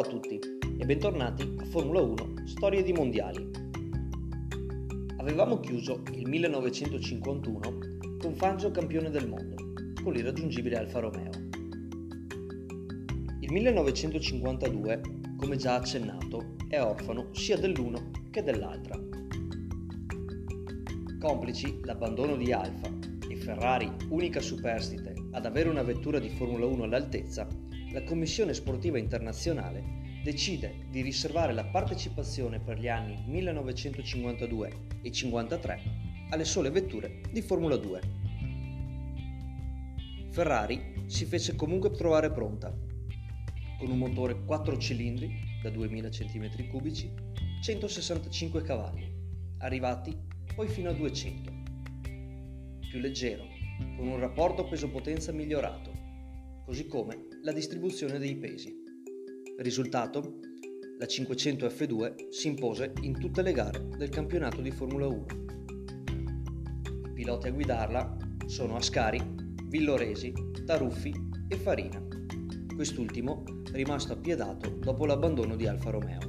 [0.00, 0.40] Ciao a tutti
[0.78, 3.50] e bentornati a Formula 1 Storie di Mondiali.
[5.18, 7.60] Avevamo chiuso il 1951
[8.18, 9.56] con Fangio campione del mondo,
[10.02, 11.30] con l'irraggiungibile Alfa Romeo.
[13.40, 15.02] Il 1952,
[15.36, 18.98] come già accennato, è orfano sia dell'uno che dell'altra.
[21.18, 22.90] Complici l'abbandono di Alfa
[23.28, 27.46] e Ferrari, unica superstite ad avere una vettura di Formula 1 all'altezza,
[27.92, 29.82] la Commissione Sportiva Internazionale
[30.22, 34.72] decide di riservare la partecipazione per gli anni 1952
[35.02, 35.80] e 53
[36.30, 38.00] alle sole vetture di Formula 2.
[40.30, 42.72] Ferrari si fece comunque trovare pronta,
[43.78, 49.12] con un motore 4 cilindri da 2000 cm3, 165 cavalli,
[49.58, 50.16] arrivati
[50.54, 51.52] poi fino a 200.
[52.88, 53.48] Più leggero,
[53.96, 55.99] con un rapporto peso-potenza migliorato,
[56.70, 58.72] così come la distribuzione dei pesi.
[59.58, 60.38] Risultato?
[61.00, 65.26] La 500 F2 si impose in tutte le gare del campionato di Formula 1.
[67.06, 69.20] I piloti a guidarla sono Ascari,
[69.64, 70.32] Villoresi,
[70.64, 71.12] Taruffi
[71.48, 72.06] e Farina,
[72.72, 76.20] quest'ultimo rimasto appiedato dopo l'abbandono di Alfa Romeo.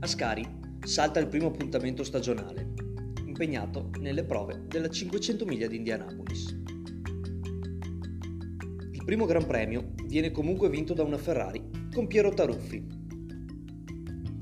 [0.00, 0.46] Ascari
[0.82, 2.74] salta il primo appuntamento stagionale,
[3.24, 6.60] impegnato nelle prove della 500 miglia di Indianapolis
[9.10, 11.60] primo Gran Premio viene comunque vinto da una Ferrari
[11.92, 12.86] con Piero Taruffi.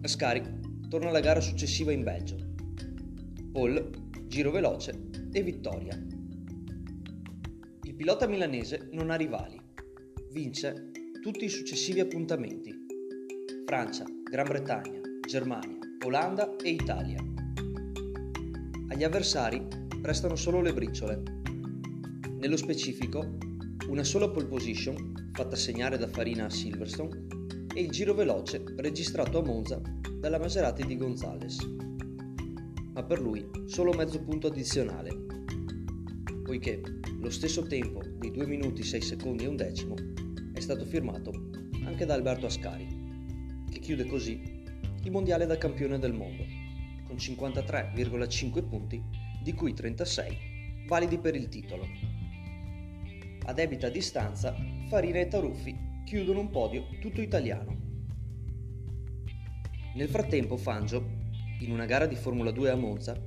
[0.02, 0.42] Ascari
[0.90, 2.36] torna alla gara successiva in Belgio.
[3.50, 3.88] Paul,
[4.26, 5.98] giro veloce e vittoria.
[7.84, 9.58] Il pilota milanese non ha rivali.
[10.32, 10.90] Vince
[11.22, 12.70] tutti i successivi appuntamenti.
[13.64, 17.24] Francia, Gran Bretagna, Germania, Olanda e Italia.
[18.88, 19.66] Agli avversari
[20.02, 21.22] restano solo le briciole.
[22.38, 23.47] Nello specifico
[23.88, 27.26] una sola pole position, fatta segnare da Farina a Silverstone,
[27.74, 29.80] e il giro veloce registrato a Monza
[30.20, 31.56] dalla Maserati di Gonzales.
[32.92, 35.16] Ma per lui solo mezzo punto addizionale,
[36.44, 36.82] poiché
[37.18, 39.94] lo stesso tempo di 2 minuti 6 secondi e un decimo
[40.52, 41.32] è stato firmato
[41.84, 42.86] anche da Alberto Ascari,
[43.70, 44.38] che chiude così
[45.02, 46.44] il mondiale da campione del mondo,
[47.06, 49.02] con 53,5 punti,
[49.42, 50.36] di cui 36
[50.86, 52.17] validi per il titolo
[53.48, 54.54] a debita distanza,
[54.88, 57.76] Farina e Taruffi chiudono un podio tutto italiano.
[59.94, 61.02] Nel frattempo Fangio,
[61.60, 63.18] in una gara di Formula 2 a Monza,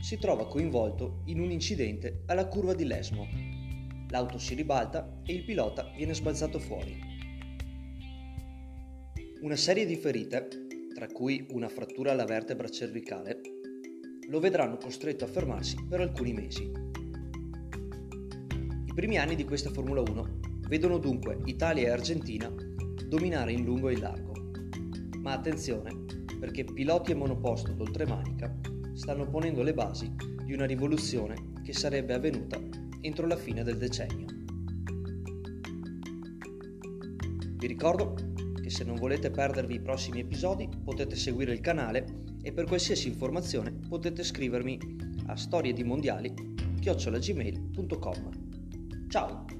[0.00, 3.26] si trova coinvolto in un incidente alla curva di Lesmo.
[4.10, 6.96] L'auto si ribalta e il pilota viene sbalzato fuori.
[9.40, 10.48] Una serie di ferite,
[10.94, 13.40] tra cui una frattura alla vertebra cervicale,
[14.28, 16.70] lo vedranno costretto a fermarsi per alcuni mesi.
[18.94, 20.38] I primi anni di questa Formula 1
[20.68, 22.48] vedono dunque Italia e Argentina
[23.08, 24.32] dominare in lungo e in largo.
[25.18, 26.04] Ma attenzione,
[26.38, 28.56] perché piloti e monoposto d'oltremanica
[28.92, 32.60] stanno ponendo le basi di una rivoluzione che sarebbe avvenuta
[33.00, 34.26] entro la fine del decennio.
[37.56, 38.14] Vi ricordo
[38.62, 43.08] che se non volete perdervi i prossimi episodi potete seguire il canale e per qualsiasi
[43.08, 44.78] informazione potete scrivermi
[45.26, 46.32] a storiedimondiali
[49.14, 49.53] chiocciolagmail.com Ciao!